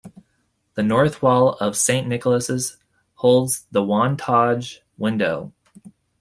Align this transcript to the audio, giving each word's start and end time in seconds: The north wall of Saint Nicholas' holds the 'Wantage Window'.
The 0.73 0.81
north 0.81 1.21
wall 1.21 1.53
of 1.59 1.77
Saint 1.77 2.07
Nicholas' 2.07 2.77
holds 3.17 3.67
the 3.69 3.83
'Wantage 3.83 4.81
Window'. 4.97 5.53